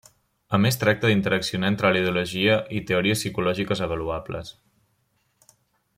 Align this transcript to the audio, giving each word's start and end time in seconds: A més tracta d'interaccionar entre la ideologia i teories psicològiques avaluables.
A 0.57 0.59
més 0.61 0.79
tracta 0.83 1.11
d'interaccionar 1.11 1.69
entre 1.73 1.91
la 1.93 2.01
ideologia 2.05 2.57
i 2.79 2.83
teories 2.93 3.21
psicològiques 3.23 3.85
avaluables. 3.89 4.55